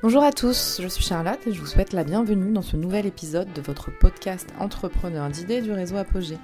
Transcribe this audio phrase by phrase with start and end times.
[0.00, 3.04] Bonjour à tous, je suis Charlotte et je vous souhaite la bienvenue dans ce nouvel
[3.04, 6.38] épisode de votre podcast Entrepreneur d'idées du réseau Apogée.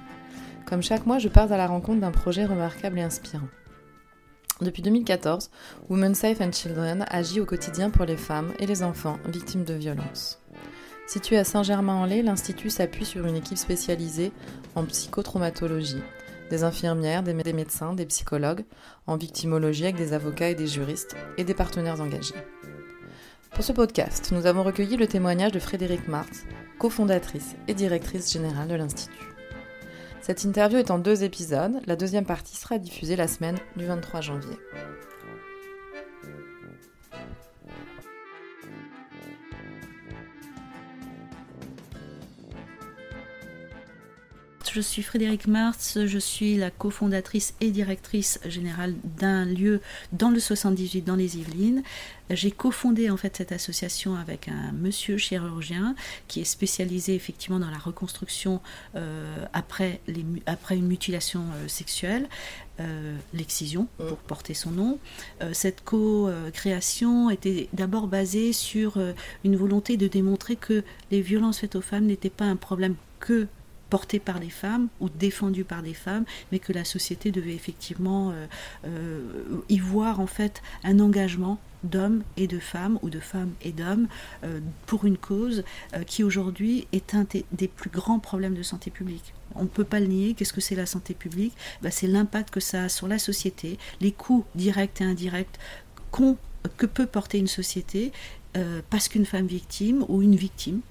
[0.65, 3.47] Comme chaque mois, je pars à la rencontre d'un projet remarquable et inspirant.
[4.59, 5.51] Depuis 2014,
[5.89, 9.73] Women Safe and Children agit au quotidien pour les femmes et les enfants victimes de
[9.73, 10.41] violences.
[11.07, 14.33] Situé à Saint-Germain-en-Laye, l'Institut s'appuie sur une équipe spécialisée
[14.75, 16.03] en psychotraumatologie,
[16.49, 18.65] des infirmières, des médecins, des psychologues,
[19.07, 22.35] en victimologie avec des avocats et des juristes, et des partenaires engagés.
[23.55, 26.43] Pour ce podcast, nous avons recueilli le témoignage de Frédéric Martz,
[26.77, 29.33] cofondatrice et directrice générale de l'Institut.
[30.19, 34.19] Cette interview est en deux épisodes, la deuxième partie sera diffusée la semaine du 23
[34.19, 34.57] janvier.
[44.75, 49.79] Je suis Frédéric Martz, je suis la cofondatrice et directrice générale d'un lieu
[50.11, 51.81] dans le 78 dans les Yvelines.
[52.29, 55.95] J'ai cofondé en fait cette association avec un monsieur chirurgien
[56.27, 58.59] qui est spécialisé effectivement dans la reconstruction
[58.97, 62.27] euh, après, les, après une mutilation euh, sexuelle.
[62.81, 64.07] Euh, l'excision mmh.
[64.07, 64.99] pour porter son nom.
[65.53, 68.99] cette co-création était d'abord basée sur
[69.45, 73.47] une volonté de démontrer que les violences faites aux femmes n'étaient pas un problème que
[73.89, 78.31] porté par les femmes ou défendu par des femmes, mais que la société devait effectivement
[78.31, 78.47] euh,
[78.85, 83.71] euh, y voir en fait un engagement d'hommes et de femmes ou de femmes et
[83.71, 84.07] d'hommes
[84.43, 85.63] euh, pour une cause
[86.07, 89.33] qui aujourd'hui est un des plus grands problèmes de santé publique.
[89.53, 90.33] On ne peut pas le nier.
[90.33, 91.53] Qu'est-ce que c'est la santé publique?
[91.81, 95.59] Bah, C'est l'impact que ça a sur la société, les coûts directs et indirects
[96.11, 98.11] que peut porter une société
[98.89, 100.81] parce qu'une femme victime ou une victime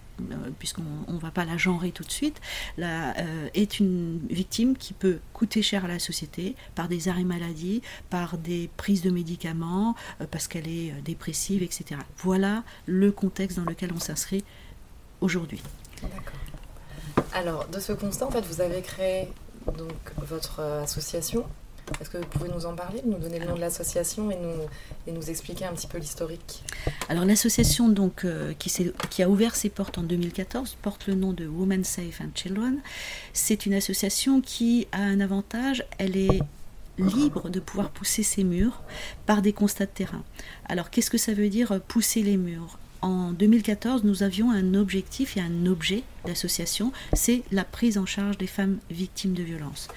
[0.58, 2.40] puisqu'on ne va pas la genrer tout de suite,
[2.78, 7.82] euh, est une victime qui peut coûter cher à la société par des arrêts maladie,
[8.10, 12.00] par des prises de médicaments, euh, parce qu'elle est dépressive, etc.
[12.18, 14.44] Voilà le contexte dans lequel on s'inscrit
[15.20, 15.62] aujourd'hui.
[16.02, 17.24] D'accord.
[17.32, 19.28] Alors, de ce constat, en fait, vous avez créé
[19.66, 21.46] donc votre association
[22.00, 24.38] est-ce que vous pouvez nous en parler, nous donner le nom de l'association et
[25.12, 26.62] nous, expliquer un petit peu l'historique
[27.08, 28.72] Alors l'association donc euh, qui,
[29.10, 32.80] qui, a ouvert ses portes en 2014 porte le nom de Women Safe and Children.
[33.32, 36.40] C'est une association qui a un avantage, elle est
[36.98, 38.82] libre de pouvoir pousser ses murs
[39.26, 40.22] par des constats de terrain.
[40.66, 42.78] Alors qu'est-ce que ça veut dire euh, pousser les murs?
[43.02, 48.38] En 2014, nous avions un objectif et un objet d'association, c'est la prise en charge
[48.38, 49.88] des femmes victimes de violences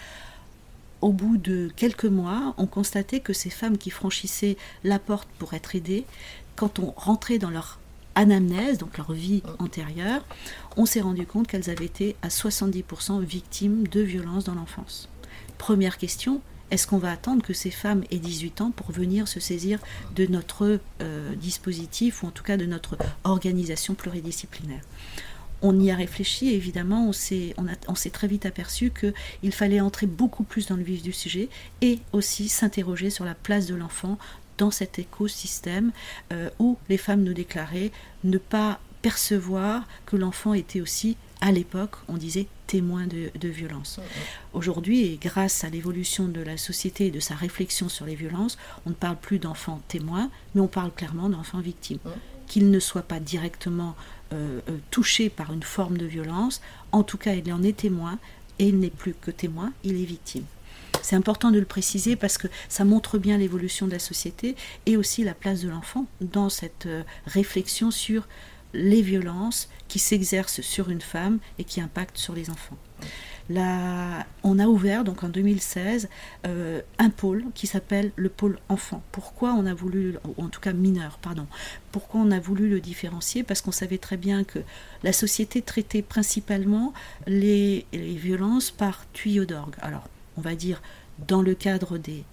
[1.01, 5.53] au bout de quelques mois, on constatait que ces femmes qui franchissaient la porte pour
[5.53, 6.05] être aidées,
[6.55, 7.79] quand on rentrait dans leur
[8.15, 10.25] anamnèse, donc leur vie antérieure,
[10.75, 15.07] on s'est rendu compte qu'elles avaient été à 70% victimes de violences dans l'enfance.
[15.59, 16.41] Première question,
[16.71, 19.79] est-ce qu'on va attendre que ces femmes aient 18 ans pour venir se saisir
[20.15, 24.81] de notre euh, dispositif ou en tout cas de notre organisation pluridisciplinaire?
[25.61, 27.55] On y a réfléchi, évidemment, on s'est,
[27.87, 31.49] on, s'est très vite aperçu qu'il fallait entrer beaucoup plus dans le vif du sujet
[31.81, 34.17] et aussi s'interroger sur la place de l'enfant
[34.57, 35.91] dans cet écosystème
[36.33, 37.91] euh, où les femmes nous déclaraient
[38.23, 43.99] ne pas percevoir que l'enfant était aussi, à l'époque, on disait témoin de, de violence.
[44.53, 48.57] Aujourd'hui, et grâce à l'évolution de la société et de sa réflexion sur les violences,
[48.85, 51.99] on ne parle plus d'enfants témoins, mais on parle clairement d'enfants victimes.
[52.47, 53.95] Qu'ils ne soient pas directement
[54.33, 58.19] euh, euh, touché par une forme de violence, en tout cas il en est témoin,
[58.59, 60.45] et il n'est plus que témoin, il est victime.
[61.01, 64.97] C'est important de le préciser parce que ça montre bien l'évolution de la société et
[64.97, 68.27] aussi la place de l'enfant dans cette euh, réflexion sur
[68.73, 72.77] les violences qui s'exercent sur une femme et qui impactent sur les enfants
[73.49, 76.09] on a ouvert donc en 2016
[76.45, 79.01] euh, un pôle qui s'appelle le pôle enfant.
[79.11, 81.47] Pourquoi on a voulu, ou en tout cas mineur, pardon,
[81.91, 83.43] pourquoi on a voulu le différencier?
[83.43, 84.59] Parce qu'on savait très bien que
[85.03, 86.93] la société traitait principalement
[87.25, 89.75] les, violences par tuyaux d'orgue.
[89.81, 90.81] Alors, on va dire
[91.27, 92.23] dans le cadre des,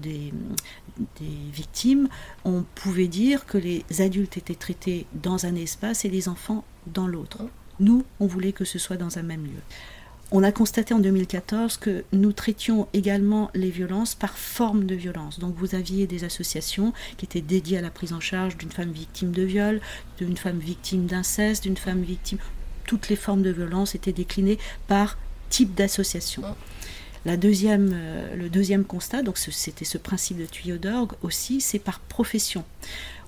[0.00, 0.32] des,
[1.52, 2.08] victimes,
[2.44, 7.06] on pouvait dire que les adultes étaient traités dans un espace et les enfants dans
[7.06, 7.42] l'autre.
[7.78, 9.62] Nous, on voulait que ce soit dans un même lieu.
[10.34, 15.38] On a constaté en 2014 que nous traitions également les violences par forme de violence.
[15.38, 18.92] Donc vous aviez des associations qui étaient dédiées à la prise en charge d'une femme
[18.92, 19.82] victime de viol,
[20.16, 22.38] d'une femme victime d'inceste, d'une femme victime...
[22.86, 24.58] Toutes les formes de violence étaient déclinées
[24.88, 25.18] par
[25.50, 26.42] type d'association.
[27.26, 31.78] La deuxième, euh, le deuxième constat, donc c'était ce principe de tuyau d'orgue aussi, c'est
[31.78, 32.64] par profession.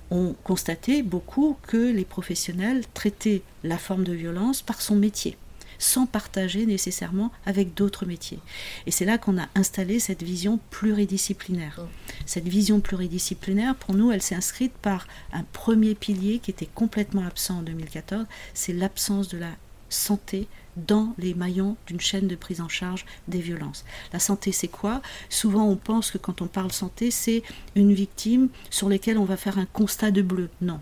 [0.09, 5.37] On constatait beaucoup que les professionnels traitaient la forme de violence par son métier
[5.79, 8.39] sans partager nécessairement avec d'autres métiers.
[8.85, 11.79] Et c'est là qu'on a installé cette vision pluridisciplinaire.
[11.81, 11.87] Mm.
[12.25, 17.25] Cette vision pluridisciplinaire, pour nous, elle s'est inscrite par un premier pilier qui était complètement
[17.25, 19.51] absent en 2014, c'est l'absence de la
[19.89, 23.85] santé dans les maillons d'une chaîne de prise en charge des violences.
[24.13, 25.01] La santé, c'est quoi?
[25.29, 27.43] Souvent, on pense que quand on parle santé, c'est
[27.75, 30.49] une victime sur laquelle on va faire un constat de bleu.
[30.61, 30.79] Non.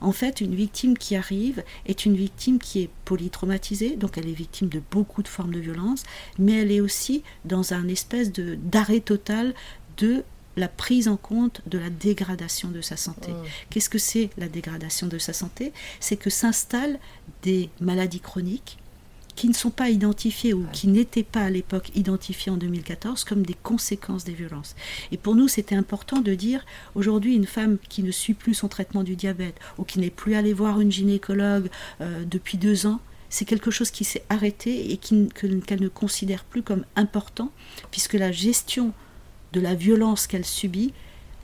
[0.00, 4.32] En fait, une victime qui arrive est une victime qui est polytraumatisée, donc elle est
[4.32, 6.04] victime de beaucoup de formes de violence,
[6.38, 9.54] mais elle est aussi dans un espèce de d'arrêt total
[9.96, 10.24] de
[10.56, 13.32] la prise en compte de la dégradation de sa santé.
[13.70, 15.72] Qu'est-ce que c'est la dégradation de sa santé?
[15.98, 16.98] C'est que s'installent
[17.42, 18.78] des maladies chroniques
[19.34, 23.44] qui ne sont pas identifiées ou qui n'étaient pas à l'époque identifiées en 2014 comme
[23.44, 24.74] des conséquences des violences.
[25.10, 26.64] Et pour nous, c'était important de dire,
[26.94, 30.34] aujourd'hui, une femme qui ne suit plus son traitement du diabète ou qui n'est plus
[30.34, 31.70] allée voir une gynécologue
[32.00, 33.00] euh, depuis deux ans,
[33.30, 37.50] c'est quelque chose qui s'est arrêté et qu'elle ne considère plus comme important,
[37.90, 38.92] puisque la gestion
[39.54, 40.92] de la violence qu'elle subit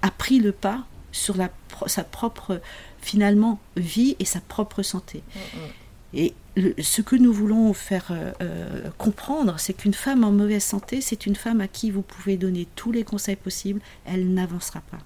[0.03, 1.51] a pris le pas sur la,
[1.87, 2.61] sa propre,
[3.01, 5.23] finalement, vie et sa propre santé.
[5.35, 6.31] Mm, mm.
[6.81, 11.27] Ce que nous voulons faire euh, euh, comprendre, c'est qu'une femme en mauvaise santé, c'est
[11.27, 14.99] une femme à qui vous pouvez donner tous les conseils possibles, elle n'avancera pas.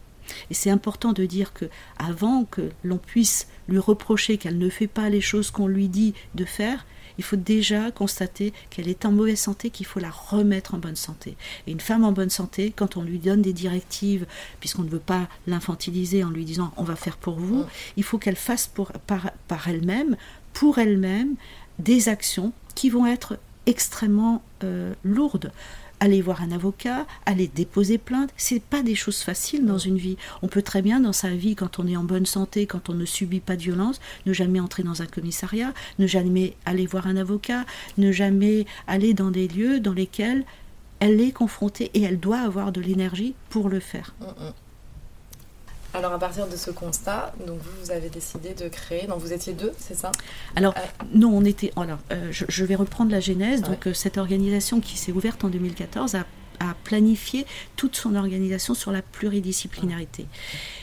[0.50, 1.66] Et c'est important de dire que
[1.99, 6.14] avant que l'on puisse lui reprocher qu'elle ne fait pas les choses qu'on lui dit
[6.34, 6.87] de faire,
[7.19, 10.96] il faut déjà constater qu'elle est en mauvaise santé, qu'il faut la remettre en bonne
[10.96, 11.37] santé.
[11.66, 14.26] Et une femme en bonne santé, quand on lui donne des directives,
[14.60, 17.66] puisqu'on ne veut pas l'infantiliser en lui disant on va faire pour vous,
[17.96, 20.16] il faut qu'elle fasse pour, par elle-même
[20.52, 21.34] pour elle-même
[21.78, 25.52] des actions qui vont être extrêmement euh, lourdes.
[26.00, 30.16] Aller voir un avocat, aller déposer plainte, c'est pas des choses faciles dans une vie.
[30.43, 32.94] On peut très bien dans sa vie, quand on est en bonne santé, quand on
[32.94, 37.06] ne subit pas de violence, ne jamais entrer dans un commissariat, ne jamais aller voir
[37.06, 37.64] un avocat,
[37.98, 40.44] ne jamais aller dans des lieux dans lesquels
[40.98, 44.12] elle est confrontée et elle doit avoir de l'énergie pour le faire.
[45.94, 49.33] Alors à partir de ce constat, donc vous, vous avez décidé de créer, donc vous
[49.33, 50.11] étiez deux, c'est ça?
[50.56, 51.71] Alors euh, non, on était.
[51.77, 53.61] Alors euh, je, vais reprendre la genèse.
[53.61, 56.25] Donc euh, cette organisation qui s'est ouverte en 2014 a,
[56.85, 57.44] planifié
[57.75, 60.27] toute son organisation sur la pluridisciplinarité.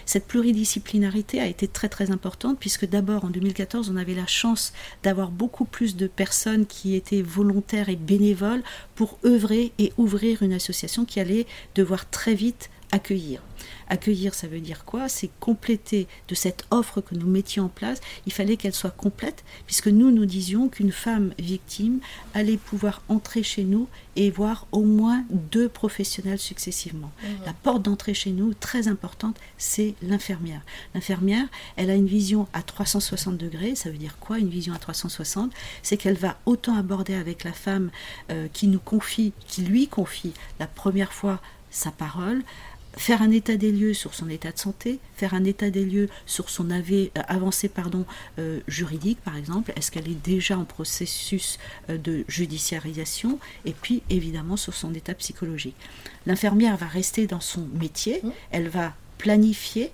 [0.05, 4.73] Cette pluridisciplinarité a été très très importante puisque d'abord en 2014 on avait la chance
[5.03, 8.61] d'avoir beaucoup plus de personnes qui étaient volontaires et bénévoles
[8.95, 13.41] pour œuvrer et ouvrir une association qui allait devoir très vite accueillir.
[13.87, 15.09] Accueillir, ça veut dire quoi?
[15.09, 17.99] C'est compléter de cette offre que nous mettions en place.
[18.25, 21.99] Il fallait qu'elle soit complète, puisque nous nous disions qu'une femme victime
[22.33, 27.11] allait pouvoir entrer chez nous et voir au moins deux professionnels successivement.
[27.21, 27.27] Mmh.
[27.45, 30.61] La porte d'entrée chez nous, très importante, c'est l'infirmière.
[30.93, 33.75] L'infirmière, elle a une vision à 360 degrés.
[33.75, 35.51] Ça veut dire quoi une vision à 360
[35.83, 37.89] C'est qu'elle va autant aborder avec la femme
[38.31, 41.39] euh, qui nous confie, qui lui confie la première fois
[41.71, 42.43] sa parole,
[42.97, 46.09] faire un état des lieux sur son état de santé, faire un état des lieux
[46.25, 48.05] sur son euh, avancée pardon,
[48.39, 51.59] euh, juridique, par exemple, est-ce qu'elle est déjà en processus
[51.89, 55.75] euh, de judiciarisation, et puis évidemment sur son état psychologique.
[56.25, 58.29] L'infirmière va rester dans son métier, mmh.
[58.51, 59.91] elle va planifier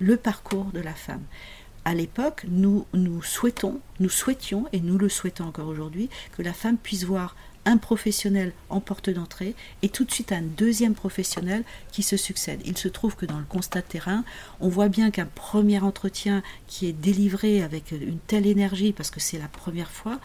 [0.00, 1.22] le parcours de la femme.
[1.84, 6.52] À l'époque, nous, nous souhaitons, nous souhaitions, et nous le souhaitons encore aujourd'hui, que la
[6.52, 7.34] femme puisse voir
[7.68, 12.60] un professionnel en porte d'entrée et tout de suite un deuxième professionnel qui se succède.
[12.64, 14.24] Il se trouve que dans le constat de terrain,
[14.60, 19.20] on voit bien qu'un premier entretien qui est délivré avec une telle énergie, parce que
[19.20, 20.18] c'est la première fois,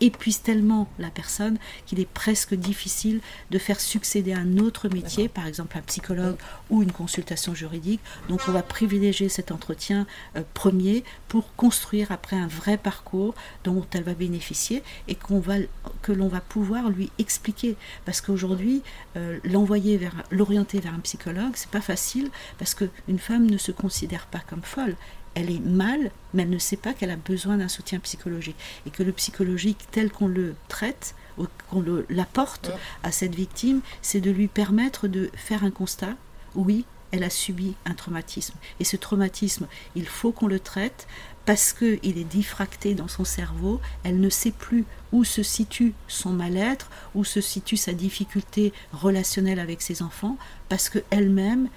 [0.00, 5.46] épuise tellement la personne qu'il est presque difficile de faire succéder un autre métier, par
[5.46, 6.36] exemple un psychologue
[6.70, 8.00] ou une consultation juridique.
[8.28, 13.86] Donc on va privilégier cet entretien euh, premier pour construire après un vrai parcours dont
[13.92, 15.56] elle va bénéficier et qu'on va,
[16.02, 17.76] que l'on va pouvoir lui expliquer.
[18.04, 18.82] Parce qu'aujourd'hui,
[19.16, 23.72] euh, l'envoyer vers, l'orienter vers un psychologue, c'est pas facile parce qu'une femme ne se
[23.72, 24.96] considère pas comme folle
[25.38, 28.56] elle est mal, mais elle ne sait pas qu'elle a besoin d'un soutien psychologique.
[28.86, 32.72] Et que le psychologique, tel qu'on le traite, ou qu'on l'apporte
[33.04, 36.14] à cette victime, c'est de lui permettre de faire un constat.
[36.56, 38.54] Oui, elle a subi un traumatisme.
[38.80, 41.06] Et ce traumatisme, il faut qu'on le traite
[41.48, 46.28] parce qu'il est diffracté dans son cerveau, elle ne sait plus où se situe son
[46.28, 50.36] mal-être, où se situe sa difficulté relationnelle avec ses enfants,
[50.68, 51.70] parce qu'elle-même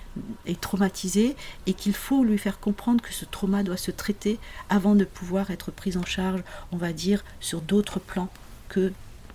[0.46, 1.38] est traumatisée
[1.68, 5.52] et qu'il faut lui faire comprendre que ce trauma doit se traiter avant de pouvoir
[5.52, 8.28] être prise en charge, on va dire, sur d'autres plans
[8.68, 8.92] que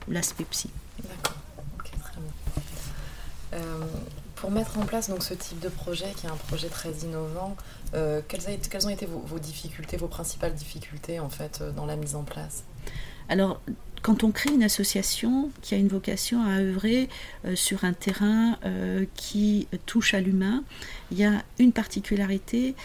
[0.06, 0.68] l'aspect psy.
[1.02, 1.38] D'accord,
[1.78, 2.62] très bien.
[3.54, 3.86] Euh,
[4.36, 7.56] pour mettre en place donc, ce type de projet, qui est un projet très innovant,
[7.94, 8.42] euh, quelles,
[8.86, 12.64] ont été vos, difficultés, vos principales difficultés en fait euh, dans la mise en place?
[13.28, 13.60] Alors,
[14.02, 17.08] quand on crée une association qui a une vocation à œuvrer
[17.44, 18.58] euh, sur un terrain
[19.14, 20.62] qui touche à l'humain,
[21.10, 22.76] il y a une particularité,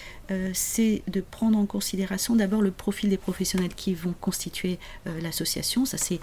[0.54, 4.80] c'est de prendre en considération d'abord le profil des professionnels qui vont constituer
[5.22, 5.86] l'association.
[5.86, 6.20] Ça, c'est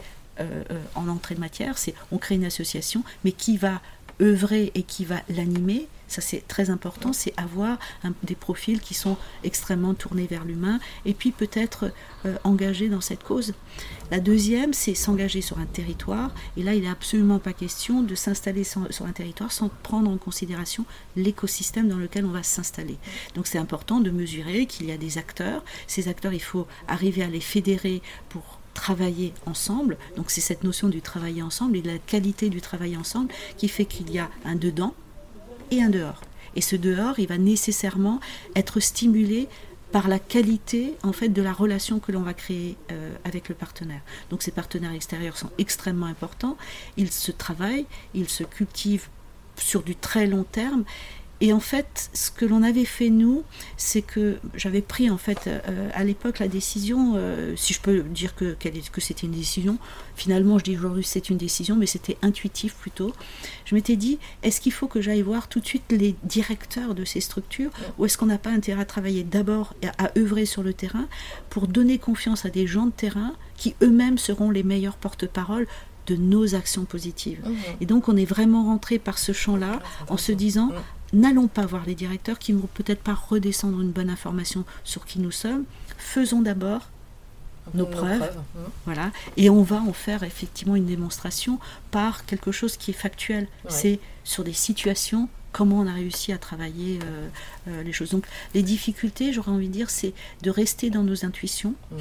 [0.95, 3.83] en entrée de matière, c'est on crée une association, mais qui va
[4.21, 7.79] œuvrer et qui va l'animer, ça c'est très important, c'est avoir
[8.23, 11.93] des profils qui sont extrêmement tournés vers l'humain et puis peut-être
[12.27, 13.55] euh, engagés dans cette cause.
[14.11, 16.35] La deuxième, c'est s'engager sur un territoire.
[16.57, 20.17] Et là, il n'est absolument pas question de s'installer sur un territoire sans prendre en
[20.17, 22.97] considération l'écosystème dans lequel on va s'installer.
[23.35, 25.63] Donc c'est important de mesurer qu'il y a des acteurs.
[25.87, 29.99] Ces acteurs, il faut arriver à les fédérer pour travailler ensemble.
[30.17, 33.69] Donc c'est cette notion du travailler ensemble et de la qualité du travail ensemble qui
[33.69, 34.95] fait qu'il y a un dedans
[35.73, 36.21] et un dehors.
[36.55, 38.21] Et ce dehors, il va nécessairement
[38.55, 39.49] être stimulé
[39.91, 43.57] par la qualité en fait de la relation que l'on va créer euh, avec le
[43.57, 44.03] partenaire.
[44.31, 46.57] Donc ces partenaires extérieurs sont extrêmement importants.
[46.97, 49.09] Ils se travaillent, ils se cultivent
[49.57, 50.85] sur du très long terme
[51.41, 53.45] et en fait, ce que l'on avait fait nous,
[53.77, 58.01] c'est que j'avais pris en fait euh, à l'époque la décision, euh, si je peux
[58.01, 59.79] dire que, que c'était une décision,
[60.17, 63.13] finalement je dis aujourd'hui c'est une décision, mais c'était intuitif plutôt.
[63.67, 67.05] Je m'étais dit, est-ce qu'il faut que j'aille voir tout de suite les directeurs de
[67.05, 70.65] ces structures, ou est-ce qu'on n'a pas intérêt à travailler d'abord à, à œuvrer sur
[70.65, 71.07] le terrain
[71.51, 75.69] pour donner confiance à des gens de terrain qui eux-mêmes seront les meilleurs porte-parole
[76.09, 77.43] de nos actions positives.
[77.45, 77.55] Mmh.
[77.83, 81.67] Et donc on est vraiment rentré par ce champ-là en se disant, mmh n'allons pas
[81.67, 85.31] voir les directeurs qui ne vont peut-être pas redescendre une bonne information sur qui nous
[85.31, 85.65] sommes.
[85.97, 86.91] Faisons d'abord
[87.75, 88.61] nos, preuves, hein.
[88.87, 91.59] voilà, et on va en faire effectivement une démonstration
[91.91, 93.47] par quelque chose qui est factuel.
[93.69, 97.29] C'est sur des situations comment on a réussi à travailler euh,
[97.69, 98.11] euh, les choses.
[98.11, 100.13] Donc les difficultés, j'aurais envie de dire, c'est
[100.43, 101.75] de rester dans nos intuitions.
[101.91, 101.99] Mhm.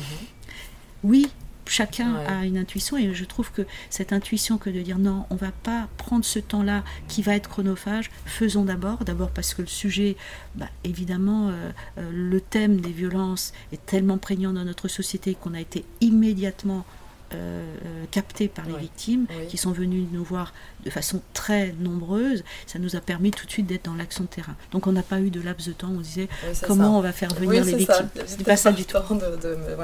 [1.04, 1.30] Oui,
[1.69, 5.36] chacun a une intuition et je trouve que cette intuition que de dire non, on
[5.36, 9.67] va pas prendre ce temps-là qui va être chronophage, faisons d'abord, d'abord parce que le
[9.67, 10.15] sujet,
[10.55, 15.53] bah, évidemment, euh, euh, le thème des violences est tellement prégnant dans notre société qu'on
[15.53, 16.86] a été immédiatement
[17.34, 20.53] euh, captés par les victimes qui sont venues nous voir
[20.86, 24.29] de façon très nombreuse, ça nous a permis tout de suite d'être dans l'action de
[24.29, 24.55] terrain.
[24.72, 26.29] Donc on n'a pas eu de laps de temps où on disait
[26.65, 28.10] comment on va faire venir les victimes.
[28.25, 28.98] C'était pas ça du tout.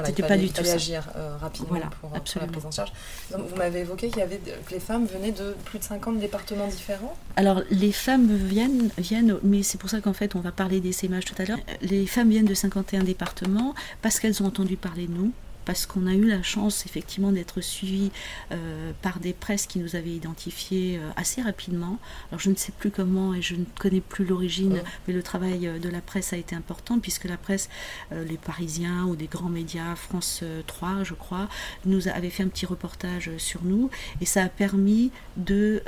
[0.04, 2.92] C'était pas du tout agir euh, rapidement pour, la prise en charge.
[3.30, 6.68] vous m'avez évoqué qu'il y avait que les femmes venaient de plus de 50 départements
[6.68, 7.16] différents.
[7.36, 10.92] Alors les femmes viennent, viennent mais c'est pour ça qu'en fait on va parler des
[10.92, 11.58] sémages tout à l'heure.
[11.82, 15.32] Les femmes viennent de 51 départements parce qu'elles ont entendu parler de nous
[15.64, 18.10] parce qu'on a eu la chance effectivement d'être suivis
[18.52, 21.98] euh, par des presses qui nous avaient identifiés euh, assez rapidement.
[22.30, 25.66] Alors je ne sais plus comment et je ne connais plus l'origine, mais le travail
[25.66, 27.68] euh, de la presse a été important puisque la presse,
[28.12, 31.48] les Parisiens ou des grands médias, France 3 je crois,
[31.84, 33.90] nous avait fait un petit reportage sur nous
[34.20, 35.82] et ça a permis de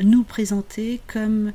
[0.00, 1.52] nous présenter comme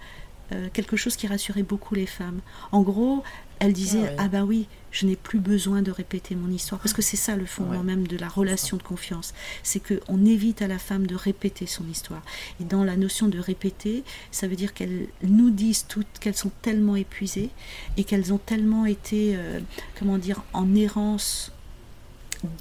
[0.74, 2.40] quelque chose qui rassurait beaucoup les femmes.
[2.72, 3.24] En gros,
[3.60, 6.80] elle disait ah, ah bah oui, je n'ai plus besoin de répéter mon histoire.
[6.80, 9.34] Parce que c'est ça le fondement même de la relation de confiance,
[9.64, 12.22] c'est que on évite à la femme de répéter son histoire.
[12.62, 16.52] Et dans la notion de répéter, ça veut dire qu'elles nous disent toutes qu'elles sont
[16.62, 17.50] tellement épuisées
[17.98, 19.60] et qu'elles ont tellement été euh,
[20.00, 21.52] comment dire en errance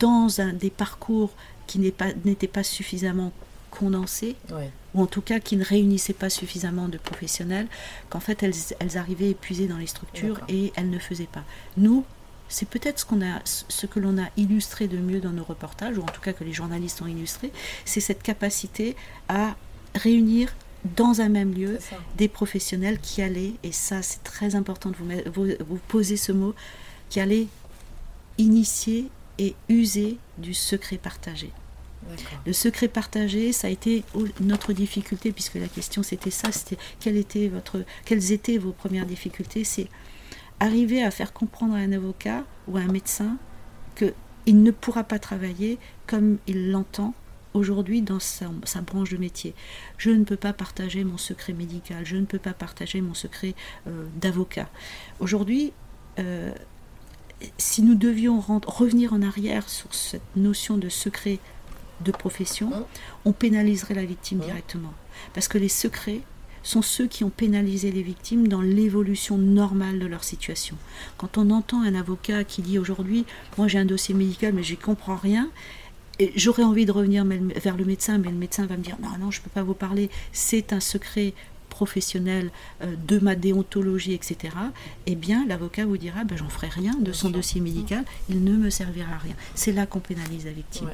[0.00, 1.30] dans un des parcours
[1.66, 3.32] qui n'étaient pas, pas suffisamment
[3.70, 4.36] condensés
[4.94, 7.66] ou en tout cas qui ne réunissaient pas suffisamment de professionnels,
[8.10, 11.44] qu'en fait elles, elles, arrivaient épuisées dans les structures et elles ne faisaient pas.
[11.76, 12.04] Nous,
[12.48, 15.98] c'est peut-être ce, qu'on a, ce que l'on a illustré de mieux dans nos reportages,
[15.98, 17.50] ou en tout cas que les journalistes ont illustré,
[17.84, 18.96] c'est cette capacité
[19.28, 19.56] à
[19.94, 20.54] réunir
[20.96, 21.78] dans un même lieu
[22.16, 24.96] des professionnels qui allaient, et ça c'est très important de
[25.30, 26.54] vous, vous poser ce mot,
[27.08, 27.46] qui allaient
[28.38, 29.08] initier
[29.38, 31.50] et user du secret partagé.
[32.46, 34.04] Le secret partagé, ça a été
[34.40, 39.06] notre difficulté, puisque la question c'était ça, c'était quelle était votre, quelles étaient vos premières
[39.06, 39.88] difficultés, c'est
[40.60, 43.36] arriver à faire comprendre à un avocat ou à un médecin
[43.96, 47.14] qu'il ne pourra pas travailler comme il l'entend
[47.54, 48.50] aujourd'hui dans sa,
[48.84, 49.54] branche de métier.
[49.96, 53.54] Je ne peux pas partager mon secret médical, je ne peux pas partager mon secret
[53.86, 54.68] euh, d'avocat.
[55.20, 55.72] Aujourd'hui,
[56.18, 56.52] euh,
[57.58, 61.38] si nous devions revenir en arrière sur cette notion de secret
[62.00, 62.84] de profession, hein
[63.24, 64.92] on pénaliserait la victime hein directement.
[65.32, 66.20] Parce que les secrets
[66.62, 70.76] sont ceux qui ont pénalisé les victimes dans l'évolution normale de leur situation.
[71.18, 73.26] Quand on entend un avocat qui dit aujourd'hui,
[73.58, 75.50] moi j'ai un dossier médical mais j'y comprends rien,
[76.36, 79.30] j'aurais envie de revenir vers le médecin, mais le médecin va me dire non, non,
[79.30, 81.34] je ne peux pas vous parler, c'est un secret
[81.74, 82.50] professionnel
[82.82, 84.54] euh, de ma déontologie, etc.,
[85.06, 88.52] eh bien, l'avocat vous dira ben, j'en ferai rien de son dossier médical, il ne
[88.52, 89.34] me servira à rien.
[89.56, 90.90] C'est là qu'on pénalise la victime.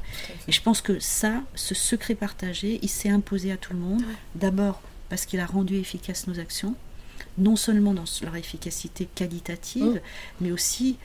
[0.49, 4.03] Et je pense que ça, ce secret partagé, il s'est imposé à tout le monde.
[4.35, 6.75] D'abord parce qu'il a rendu efficaces nos actions,
[7.37, 10.01] non seulement dans leur efficacité qualitative, mm.
[10.41, 10.97] mais aussi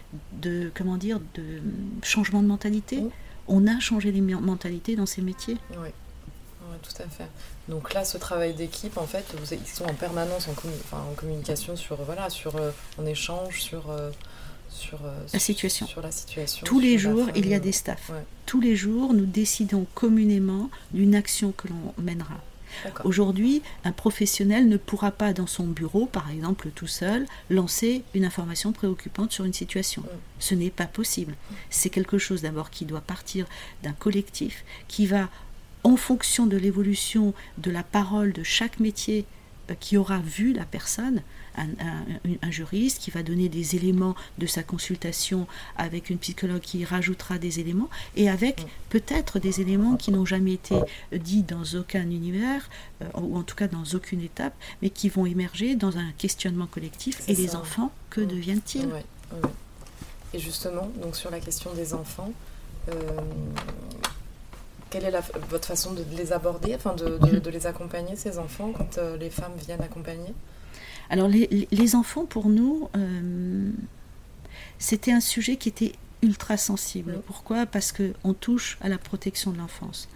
[0.42, 1.60] de, comment dire, de
[2.02, 3.02] changement de mentalité.
[3.02, 3.10] Mm.
[3.48, 5.58] On a changé les mentalités dans ces métiers.
[5.72, 5.90] Oui.
[6.82, 7.30] tout à fait.
[7.68, 11.76] Donc là, ce travail d'équipe, en fait, vous, ils sont en permanence en, en communication
[11.76, 14.12] sur, voilà, sur, euh, en échange sur, euh,
[14.70, 15.88] sur, euh, la situation.
[15.88, 16.66] Sur la situation.
[16.66, 18.12] Tous les jours, il y a des staffs.
[18.46, 22.40] Tous les jours, nous décidons communément d'une action que l'on mènera.
[23.04, 28.26] Aujourd'hui, un professionnel ne pourra pas dans son bureau, par exemple tout seul, lancer une
[28.26, 30.02] information préoccupante sur une situation.
[30.02, 30.08] Mm.
[30.40, 31.36] Ce n'est pas possible.
[31.70, 33.46] C'est quelque chose d'abord qui doit partir
[33.84, 35.30] d'un collectif, qui va,
[35.86, 39.26] en fonction de l'évolution de la parole de chaque métier
[39.70, 41.22] euh, qui aura vu la personne,
[41.58, 47.38] un, juriste qui va donner des éléments de sa consultation avec une psychologue qui rajoutera
[47.38, 50.76] des éléments et avec peut-être des éléments qui n'ont jamais été
[51.14, 52.68] dits dans aucun univers
[53.02, 56.68] euh, ou en tout cas dans aucune étape mais qui vont émerger dans un questionnement
[56.68, 58.28] collectif et les enfants que mm.
[58.28, 58.90] deviennent-ils
[60.34, 62.34] Et justement, donc sur la question des enfants,
[62.90, 62.94] euh,
[64.96, 68.98] quelle est votre façon de les aborder, enfin de, de, les accompagner, ces enfants, quand
[68.98, 70.34] euh, les femmes viennent accompagner?
[71.10, 73.70] Alors les, enfants, pour nous, euh,
[74.80, 75.92] c'était un sujet qui était
[76.26, 77.22] ultra sensible.
[77.26, 77.66] Pourquoi?
[77.66, 80.10] Parce qu'on touche à la protection de l'enfance.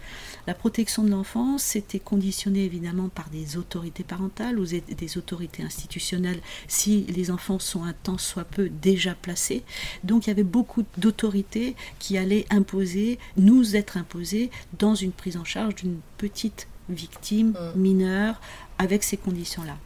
[0.48, 6.42] La protection de l'enfance, c'était conditionné évidemment par des autorités parentales ou des autorités institutionnelles
[6.68, 9.64] si les enfants sont un temps soit peu déjà placés.
[10.04, 15.38] Donc il y avait beaucoup d'autorités qui allaient imposer, nous être imposées dans une prise
[15.38, 17.80] en charge d'une petite victime mm.
[17.80, 18.42] mineure
[18.78, 19.78] avec ces conditions-là.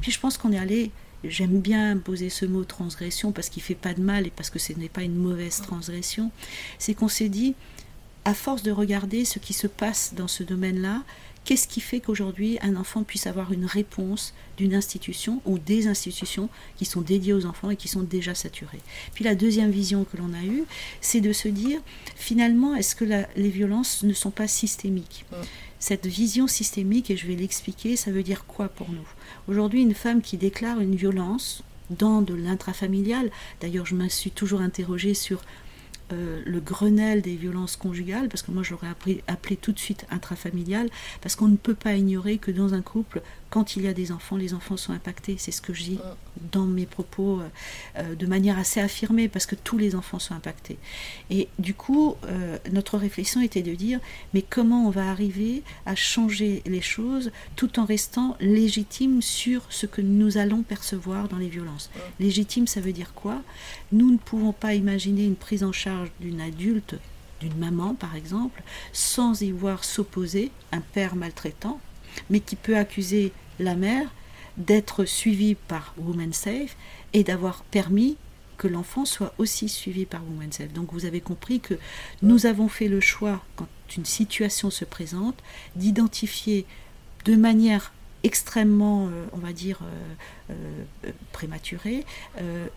[0.00, 0.90] Puis je pense qu'on est allé,
[1.24, 4.58] j'aime bien poser ce mot transgression parce qu'il fait pas de mal et parce que
[4.58, 6.30] ce n'est pas une mauvaise transgression,
[6.78, 7.54] c'est qu'on s'est dit,
[8.24, 11.02] à force de regarder ce qui se passe dans ce domaine-là,
[11.44, 16.48] qu'est-ce qui fait qu'aujourd'hui un enfant puisse avoir une réponse d'une institution ou des institutions
[16.76, 18.80] qui sont dédiées aux enfants et qui sont déjà saturées?
[19.14, 20.64] Puis la deuxième vision que l'on a eue,
[21.00, 21.80] c'est de se dire
[22.16, 25.24] finalement est-ce que les violences ne sont pas systémiques?
[25.78, 29.08] Cette vision systémique, et je vais l'expliquer, ça veut dire quoi pour nous?
[29.48, 34.60] Aujourd'hui, une femme qui déclare une violence dans de l'intrafamilial, d'ailleurs je me suis toujours
[34.60, 35.42] interrogée sur
[36.12, 38.88] euh, le Grenelle des violences conjugales, parce que moi j'aurais
[39.26, 40.88] appelé tout de suite intrafamilial,
[41.20, 43.22] parce qu'on ne peut pas ignorer que dans un couple,
[43.52, 45.36] quand il y a des enfants, les enfants sont impactés.
[45.38, 45.98] C'est ce que je dis
[46.52, 47.48] dans mes propos euh,
[47.98, 50.78] euh, de manière assez affirmée, parce que tous les enfants sont impactés.
[51.28, 54.00] Et du coup, euh, notre réflexion était de dire,
[54.32, 59.84] mais comment on va arriver à changer les choses tout en restant légitime sur ce
[59.84, 61.90] que nous allons percevoir dans les violences?
[62.20, 63.42] Légitime, ça veut dire quoi?
[63.92, 66.94] Nous ne pouvons pas imaginer une prise en charge d'une adulte
[67.42, 68.62] d'une maman par exemple,
[68.92, 71.80] sans y voir s'opposer un père maltraitant,
[72.30, 74.12] mais qui peut accuser la mère
[74.56, 76.76] d'être suivie par Women Safe
[77.12, 78.16] et d'avoir permis
[78.58, 80.72] que l'enfant soit aussi suivi par Women Safe.
[80.72, 81.74] Donc vous avez compris que
[82.22, 85.36] nous avons fait le choix, quand une situation se présente,
[85.74, 86.66] d'identifier
[87.24, 87.92] de manière
[88.24, 90.54] extrêmement, euh, on va dire, euh,
[91.04, 92.04] euh, prématurée,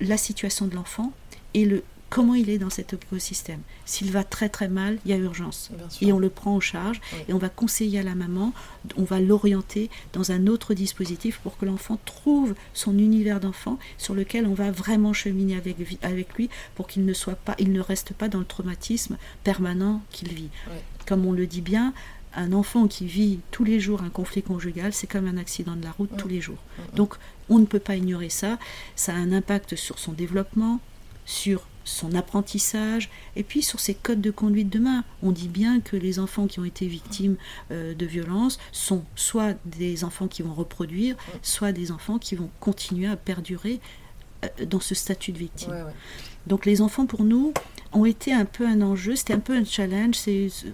[0.02, 1.14] la situation de l'enfant
[1.54, 1.84] et le,
[2.16, 3.60] comment il est dans cet écosystème?
[3.84, 5.70] S'il va très très mal, il y a urgence.
[6.00, 8.54] Et on le prend en charge et on va conseiller à la maman,
[8.96, 14.14] on va l'orienter dans un autre dispositif pour que l'enfant trouve son univers d'enfant sur
[14.14, 17.82] lequel on va vraiment cheminer avec, avec lui pour qu'il ne soit pas, il ne
[17.82, 20.50] reste pas dans le traumatisme permanent qu'il vit.
[21.06, 21.94] Comme on le dit bien,
[22.34, 25.84] un enfant qui vit tous les jours un conflit conjugal, c'est comme un accident de
[25.84, 26.64] la route tous les jours.
[26.96, 27.16] Donc
[27.50, 28.58] on ne peut pas ignorer ça.
[28.96, 30.80] Ça a un impact sur son développement,
[31.26, 35.06] sur son apprentissage et puis sur ses codes de conduite demain.
[35.24, 37.38] On dit bien que les enfants qui ont été victimes
[37.72, 42.50] euh, de violences sont soit des enfants qui vont reproduire, soit des enfants qui vont
[42.60, 43.80] continuer à perdurer
[44.44, 45.86] euh, dans ce statut de victime.
[46.48, 47.54] Donc les enfants pour nous
[47.94, 50.18] ont été un peu un enjeu, c'était un peu un challenge.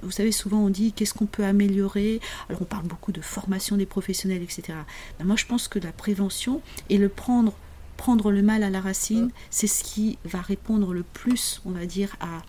[0.02, 2.20] Vous savez, souvent on dit qu'est-ce qu'on peut améliorer?
[2.50, 4.78] Alors on parle beaucoup de formation des professionnels, etc.
[5.20, 7.54] Ben, moi je pense que la prévention et le prendre
[8.02, 11.86] prendre le mal à la racine, c'est ce qui va répondre le plus, on va
[11.86, 12.42] dire, à,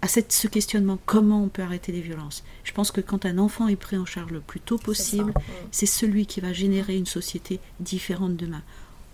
[0.00, 2.44] à cette, ce questionnement comment on peut arrêter les violences.
[2.62, 5.34] Je pense que quand un enfant est pris en charge le plus tôt possible,
[5.72, 8.62] c'est celui qui va générer une société différente demain.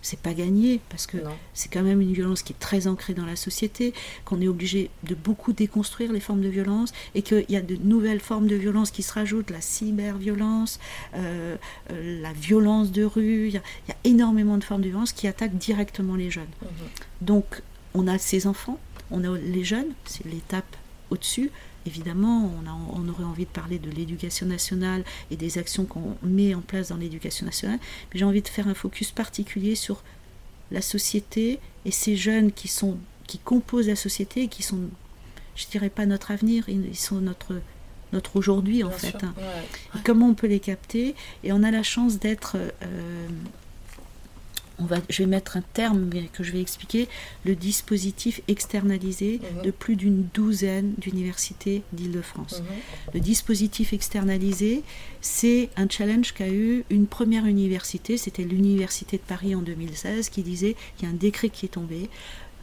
[0.06, 1.16] C'est pas gagné parce que
[1.52, 3.92] c'est quand même une violence qui est très ancrée dans la société,
[4.24, 7.74] qu'on est obligé de beaucoup déconstruire les formes de violence et qu'il y a de
[7.74, 10.78] nouvelles formes de violence qui se rajoutent, la cyberviolence,
[11.14, 11.56] euh,
[11.90, 14.88] euh, la violence de rue, il y, a, il y a énormément de formes de
[14.88, 16.44] violence qui attaquent directement les jeunes.
[16.62, 16.68] Mhm.
[17.22, 17.62] Donc
[17.94, 18.78] on a ces enfants,
[19.10, 20.76] on a les jeunes, c'est l'étape
[21.10, 21.50] au-dessus.
[21.86, 26.16] Évidemment, on, a- on aurait envie de parler de l'éducation nationale et des actions qu'on
[26.22, 27.78] met en place dans l'éducation nationale,
[28.12, 30.02] mais j'ai envie de faire un focus particulier sur
[30.70, 34.78] la société et ces jeunes qui sont qui composent la société et qui sont,
[35.56, 37.60] je dirais pas notre avenir, ils sont notre
[38.12, 39.10] notre aujourd'hui en Bien fait.
[39.10, 39.18] sûr.
[39.24, 39.34] hein.
[39.36, 39.98] Ouais.
[39.98, 41.14] Et comment on peut les capter?
[41.42, 42.56] Et on a la chance d'être.
[42.56, 43.28] euh,
[44.78, 47.08] on va, je vais mettre un terme que je vais expliquer
[47.44, 49.62] le dispositif externalisé Mhm.
[49.62, 52.60] de plus d'une douzaine d'universités d'Île-de-France.
[52.60, 52.76] Mhm.
[53.14, 54.82] Le dispositif externalisé,
[55.20, 60.42] c'est un challenge qu'a eu une première université, c'était l'Université de Paris en 2016, qui
[60.42, 62.08] disait il y a un décret qui est tombé.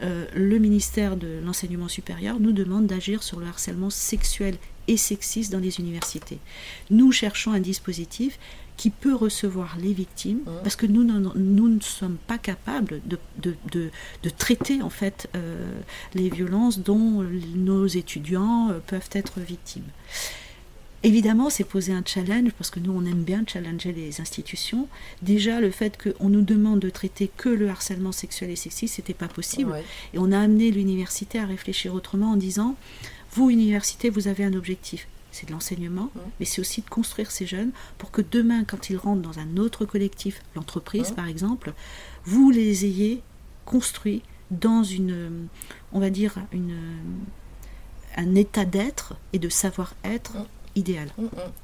[0.02, 4.56] euh, le ministère de l'enseignement supérieur nous demande d'agir sur le harcèlement sexuel
[4.88, 6.38] et sexiste dans les universités.
[6.90, 8.38] Nous cherchons un dispositif
[8.76, 10.52] qui peut recevoir les victimes, Mhm.
[10.64, 13.90] parce que nous, nous ne sommes pas capables de, de, de-
[14.22, 15.70] de traiter en fait euh,
[16.14, 17.22] les violences dont
[17.54, 19.84] nos étudiants euh, peuvent être victimes.
[21.02, 24.88] Évidemment, c'est poser un challenge, parce que nous, on aime bien challenger les institutions.
[25.20, 29.12] Déjà, le fait qu'on nous demande de traiter que le harcèlement sexuel et sexiste, c'était
[29.12, 29.70] pas possible.
[29.70, 29.84] Ouais.
[30.14, 32.74] Et on a amené l'université à réfléchir autrement en disant,
[33.32, 35.06] vous, université, vous avez un objectif.
[35.34, 36.22] C'est de l'enseignement, Mhm.
[36.38, 39.56] mais c'est aussi de construire ces jeunes pour que demain, quand ils rentrent dans un
[39.56, 41.16] autre collectif, l'entreprise Mhm.
[41.16, 41.72] par exemple,
[42.24, 43.20] vous les ayez
[43.64, 45.48] construits dans une,
[45.92, 46.76] on va dire, une,
[48.16, 50.44] un état d'être et de savoir-être Mhm.
[50.76, 51.08] idéal.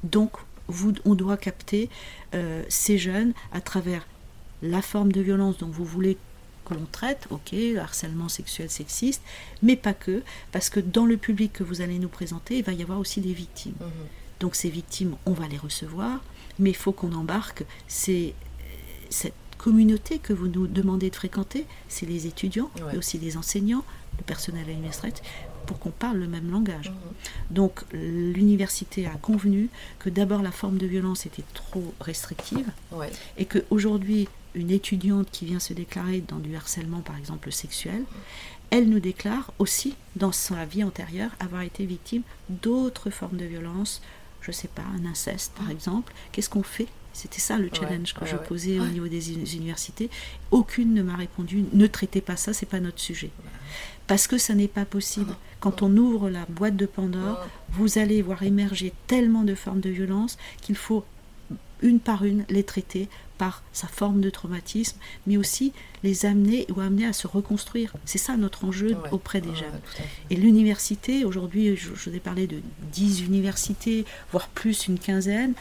[0.03, 0.31] Donc,
[0.67, 1.89] vous, on doit capter
[2.33, 4.05] euh, ces jeunes à travers
[4.61, 6.17] la forme de violence dont vous voulez
[6.71, 9.21] que l'on traite, ok, le harcèlement sexuel sexiste,
[9.61, 12.73] mais pas que, parce que dans le public que vous allez nous présenter, il va
[12.73, 13.75] y avoir aussi des victimes.
[13.79, 13.87] Mhm.
[14.39, 16.21] Donc ces victimes, on va les recevoir,
[16.59, 18.33] mais il faut qu'on embarque ces-
[19.09, 22.93] cette communauté que vous nous demandez de fréquenter, c'est les étudiants, Ouais.
[22.93, 23.83] mais aussi les enseignants,
[24.17, 25.23] le personnel administratif,
[25.67, 26.89] pour qu'on parle le même langage.
[26.89, 26.95] Mhm.
[27.51, 33.11] Donc l'université a convenu que d'abord la forme de violence était trop restrictive Ouais.
[33.37, 38.03] et qu'aujourd'hui une étudiante qui vient se déclarer dans du harcèlement par exemple sexuel,
[38.69, 44.01] elle nous déclare aussi dans sa vie antérieure avoir été victime d'autres formes de violence,
[44.41, 46.13] je sais pas, un inceste par exemple.
[46.31, 46.87] Qu'est-ce qu'on fait?
[47.13, 48.43] C'était ça le challenge que ouais, je ouais.
[48.47, 50.09] posais au niveau des uni- universités.
[50.51, 53.31] Aucune ne m'a répondu ne traitez pas ça, c'est pas notre sujet.
[54.07, 55.35] Parce que ça n'est pas possible.
[55.59, 59.89] Quand on ouvre la boîte de Pandore, vous allez voir émerger tellement de formes de
[59.89, 61.03] violence qu'il faut
[61.81, 63.09] une par une les traiter
[63.41, 67.93] par sa forme de traumatisme, mais aussi les amener ou amener à se reconstruire.
[68.05, 69.09] C'est ça notre enjeu Ouais.
[69.11, 69.79] auprès des Ouais, jeunes.
[70.29, 72.57] Et l'université, aujourd'hui, je, je vous ai parlé de
[72.91, 75.53] 10 universités, voire plus, une quinzaine.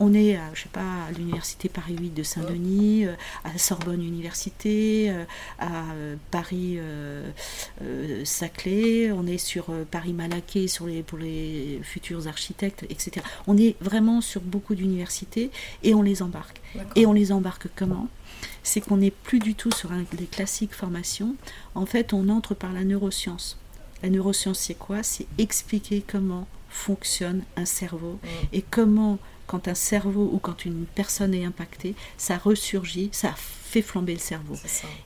[0.00, 3.58] On est, à, je sais pas, à l'université Paris 8 de Saint-Denis, euh, à la
[3.58, 5.24] Sorbonne Université, euh,
[5.58, 7.28] à euh, Paris euh,
[8.24, 13.24] Saclay, on est sur Paris Malaquais sur les, pour les futurs architectes, etc.
[13.46, 15.50] On est vraiment sur beaucoup d'universités
[15.82, 16.60] et on les embarque.
[16.96, 18.08] Et on les embarque comment?
[18.68, 21.34] C'est qu'on n'est plus du tout sur un, des classiques formations.
[21.74, 23.56] En fait, on entre par la neuroscience.
[24.02, 25.02] La neuroscience, c'est quoi?
[25.02, 28.28] C'est expliquer comment fonctionne un cerveau Mhm.
[28.52, 33.80] et comment, quand un cerveau ou quand une personne est impactée, ça ressurgit, ça fait
[33.82, 34.54] flamber le cerveau.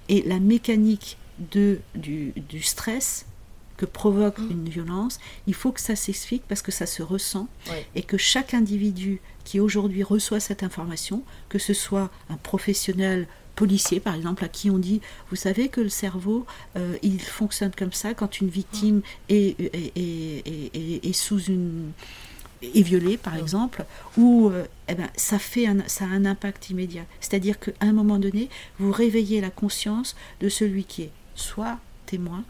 [0.09, 1.16] Et la mécanique
[1.53, 3.27] de, du, du stress
[3.77, 4.51] que provoque Mm.
[4.51, 7.48] une violence, il faut que ça s'explique parce que ça se ressent
[7.94, 14.01] et que chaque individu qui aujourd'hui reçoit cette information, que ce soit un professionnel policier
[14.01, 17.93] par exemple, à qui on dit, vous savez que le cerveau, euh, il fonctionne comme
[17.93, 21.93] ça quand une victime est, est, est- est- est- est sous une
[22.62, 23.85] est violée par exemple,
[24.17, 27.03] ou euh, eh ben, ça, fait un, ça a un impact immédiat.
[27.21, 32.45] C'est-à-dire qu'à un moment donné, vous réveillez la conscience de celui qui est soit témoin,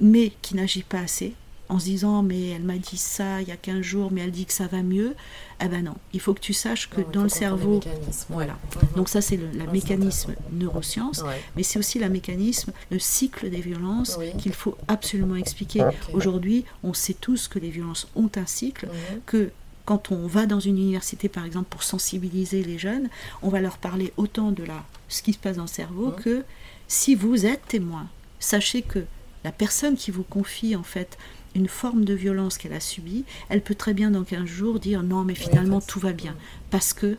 [0.00, 1.34] mais qui n'agit pas assez,
[1.68, 4.30] en se disant mais elle m'a dit ça il y a 15 jours, mais elle
[4.30, 5.14] dit que ça va mieux.
[5.62, 7.80] Eh ben non, il faut que tu saches que Non, dans le cerveau,
[8.28, 8.52] voilà.
[8.76, 8.88] Mhm.
[8.96, 11.40] Donc ça c'est le la mécanisme neurosciences, Ouais.
[11.56, 14.30] mais c'est aussi le mécanisme, le cycle des violences Oui.
[14.38, 15.84] qu'il faut absolument expliquer.
[16.12, 19.20] Aujourd'hui, on sait tous que les violences ont un cycle, Mhm.
[19.26, 19.50] que
[19.84, 23.08] quand on va dans une université, par exemple, pour sensibiliser les jeunes,
[23.42, 26.14] on va leur parler autant de la, ce qui se passe dans le cerveau Mhm.
[26.16, 26.44] que
[26.88, 28.06] si vous êtes témoin,
[28.38, 29.04] sachez que
[29.44, 31.16] la personne qui vous confie en fait
[31.54, 35.02] une forme de violence qu'elle a subie, elle peut très bien dans 15 jours dire
[35.02, 36.36] non mais finalement tout va bien.
[36.70, 37.16] Parce que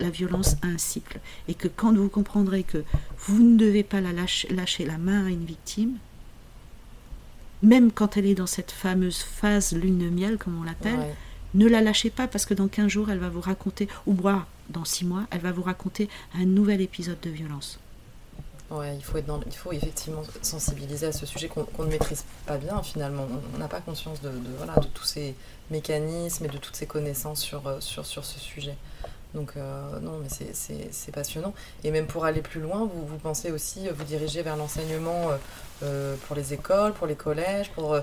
[0.00, 1.20] la violence a un cycle.
[1.48, 2.82] Et que quand vous comprendrez que
[3.18, 5.98] vous ne devez pas la lâcher, la main à une victime,
[7.62, 11.14] même quand elle est dans cette fameuse phase lune de miel comme on l'appelle,
[11.54, 14.46] ne la lâchez pas parce que dans 15 jours elle va vous raconter, ou boire
[14.68, 17.78] dans 6 mois, elle va vous raconter un nouvel épisode de violence.
[18.70, 22.24] Ouais, il faut, être dans, il faut effectivement sensibiliser à ce sujet qu'on ne maîtrise
[22.46, 23.26] pas bien finalement.
[23.54, 25.36] On n'a pas conscience de, voilà, de tous ces
[25.70, 28.76] mécanismes et de toutes ces connaissances sur, euh, sur, sur ce sujet.
[29.34, 31.54] Donc euh, non, mais c'est passionnant.
[31.84, 35.28] Et même pour aller plus loin, vous, vous pensez aussi vous diriger vers l'enseignement
[35.84, 37.96] euh, pour les écoles, pour les collèges, pour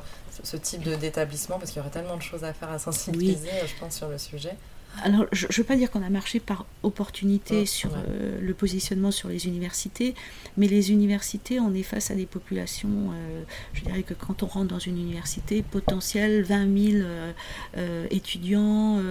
[0.43, 3.80] ce type d'établissement, parce qu'il y aurait tellement de choses à faire à sensibiliser, je
[3.80, 4.56] pense, sur le sujet.
[5.01, 9.12] Alors, je ne veux pas dire qu'on a marché par opportunité sur euh, le positionnement
[9.12, 10.13] sur les universités,
[10.56, 14.45] mais les universités, on est face à des populations, euh, je dirais que quand on
[14.45, 17.03] rentre dans une université, potentiel 20 000
[17.77, 19.01] euh, étudiants,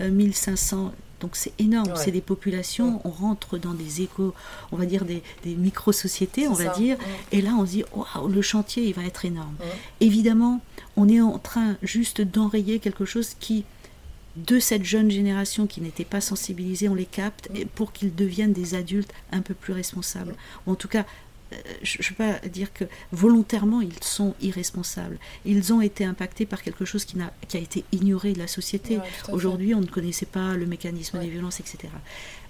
[0.00, 4.34] 1500 donc c'est énorme, c'est des populations, on rentre dans des échos,
[4.72, 6.96] on va dire des, micro-sociétés, on va dire,
[7.30, 9.54] et là on se dit, waouh, le chantier, il va être énorme.
[10.00, 10.60] Évidemment,
[10.96, 13.64] on est en train juste d'enrayer quelque chose qui
[14.36, 18.74] de cette jeune génération qui n'était pas sensibilisée, on les capte pour qu'ils deviennent des
[18.74, 20.34] adultes un peu plus responsables.
[20.66, 21.04] Ou en tout cas,
[21.52, 25.18] euh, je ne veux pas dire que volontairement ils sont irresponsables.
[25.44, 28.46] Ils ont été impactés par quelque chose qui, a, qui a été ignoré de la
[28.46, 28.98] société.
[29.30, 31.88] Aujourd'hui, on ne connaissait pas le mécanisme des violences, etc.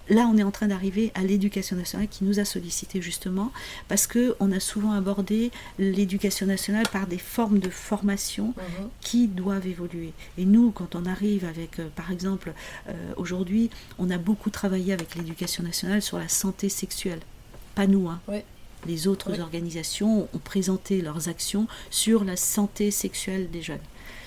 [0.09, 3.53] Là, on est en train d'arriver à l'éducation nationale qui nous a sollicité justement
[3.89, 8.89] parce que on a souvent abordé l'éducation nationale par des formes de formation mhm.
[9.01, 10.13] qui doivent évoluer.
[10.39, 12.53] Et nous, quand on arrive avec, euh, par exemple,
[12.89, 17.21] euh, aujourd'hui, on a beaucoup travaillé avec l'éducation nationale sur la santé sexuelle.
[17.75, 18.21] Pas nous, hein.
[18.87, 23.79] Les autres organisations ont présenté leurs actions sur la santé sexuelle des jeunes.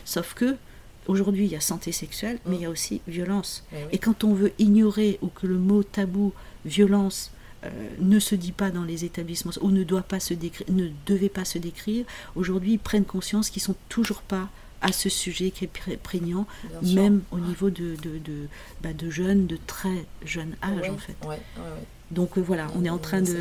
[0.05, 0.55] Sauf que
[1.07, 3.63] Aujourd'hui, il y a santé sexuelle, mais il y a aussi violence.
[3.73, 6.33] Eh Et quand on veut ignorer ou que le mot tabou,
[6.65, 7.31] violence,
[7.65, 10.89] euh, ne se dit pas dans les établissements ou ne, doit pas se décrire, ne
[11.05, 14.49] devait pas se décrire, aujourd'hui, ils prennent conscience qu'ils sont toujours pas
[14.81, 16.45] à ce sujet qui est prégnant,
[16.83, 18.47] même au niveau de, de, de,
[18.83, 21.15] bah, de, jeunes, de très jeunes âge en fait.
[22.11, 23.31] Donc euh, voilà, on est en train de,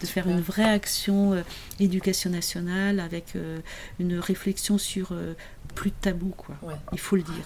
[0.00, 1.42] de faire une vraie action euh,
[1.78, 3.34] éducation nationale avec
[4.00, 5.14] une réflexion sur
[5.74, 6.54] plus de tabou, quoi.
[6.92, 7.44] Il faut le dire.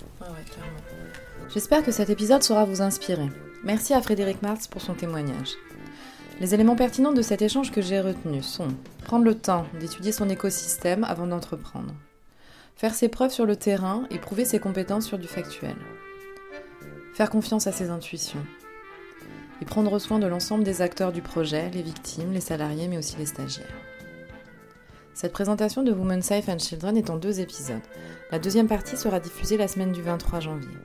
[1.52, 3.28] J'espère que cet épisode saura vous inspirer.
[3.64, 5.54] Merci à Frédéric Marx pour son témoignage.
[6.40, 8.68] Les éléments pertinents de cet échange que j'ai retenu sont
[9.04, 11.94] prendre le temps d'étudier son écosystème avant d'entreprendre,
[12.76, 15.74] faire ses preuves sur le terrain et prouver ses compétences sur du factuel,
[17.14, 18.44] faire confiance à ses intuitions,
[19.60, 23.16] et prendre soin de l'ensemble des acteurs du projet, les victimes, les salariés, mais aussi
[23.16, 23.66] les stagiaires.
[25.18, 27.83] Cette présentation de Women Safe and Children est en deux épisodes.
[28.31, 30.76] La deuxième partie sera diffusée la semaine du 23 janvier.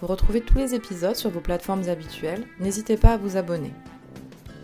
[0.00, 3.74] Vous retrouvez tous les épisodes sur vos plateformes habituelles, n'hésitez pas à vous abonner.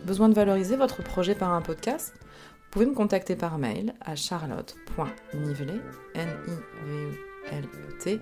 [0.06, 2.14] Besoin de valoriser votre projet par un podcast?
[2.16, 5.80] Vous pouvez me contacter par mail à charlotte.nivelet,
[6.14, 6.52] n i
[6.86, 7.12] v e
[7.52, 7.68] l
[8.00, 8.18] t